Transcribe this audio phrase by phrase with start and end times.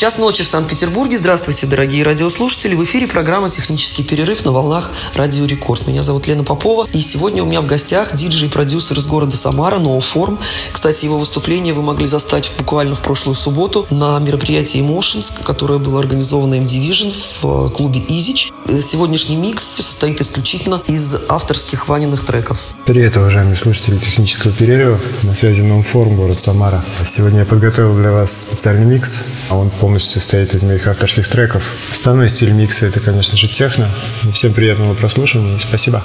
[0.00, 1.18] Час ночи в Санкт-Петербурге.
[1.18, 2.74] Здравствуйте, дорогие радиослушатели.
[2.74, 5.86] В эфире программа «Технический перерыв» на волнах Радио Рекорд.
[5.86, 6.86] Меня зовут Лена Попова.
[6.90, 10.38] И сегодня у меня в гостях диджей и продюсер из города Самара, Noform.
[10.72, 16.00] Кстати, его выступление вы могли застать буквально в прошлую субботу на мероприятии Emotions, которое было
[16.00, 17.12] организовано M-Division
[17.42, 18.50] в э, клубе Изич.
[18.80, 22.64] Сегодняшний микс состоит исключительно из авторских Ваниных треков.
[22.86, 24.98] Привет, уважаемые слушатели технического перерыва.
[25.24, 26.82] На связи Ноуформ, город Самара.
[27.04, 29.20] Сегодня я подготовил для вас специальный микс.
[29.50, 31.64] а Он полностью состоит из моих авторских треков.
[31.90, 33.90] Основной стиль микса это, конечно же, техно.
[34.32, 35.58] Всем приятного прослушивания.
[35.58, 36.04] Спасибо.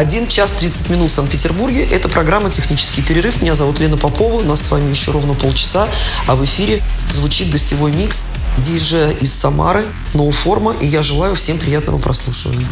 [0.00, 1.84] 1 час 30 минут в Санкт-Петербурге.
[1.84, 3.42] Это программа «Технический перерыв».
[3.42, 4.40] Меня зовут Лена Попова.
[4.40, 5.90] У нас с вами еще ровно полчаса.
[6.26, 8.24] А в эфире звучит гостевой микс
[8.56, 9.84] диджея из Самары,
[10.14, 10.74] ноуформа.
[10.80, 12.66] И я желаю всем приятного прослушивания.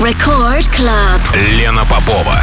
[0.00, 1.52] Record Club.
[1.52, 2.42] Лена Попова.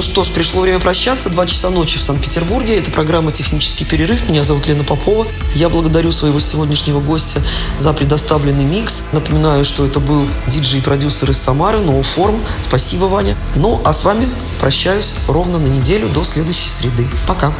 [0.00, 1.28] Ну что ж, пришло время прощаться.
[1.28, 2.78] Два часа ночи в Санкт-Петербурге.
[2.78, 4.26] Это программа «Технический перерыв».
[4.30, 5.26] Меня зовут Лена Попова.
[5.54, 7.42] Я благодарю своего сегодняшнего гостя
[7.76, 9.04] за предоставленный микс.
[9.12, 12.40] Напоминаю, что это был диджей и продюсер из Самары, Form.
[12.62, 13.36] Спасибо, Ваня.
[13.56, 14.26] Ну, а с вами
[14.58, 17.06] прощаюсь ровно на неделю до следующей среды.
[17.26, 17.52] Пока.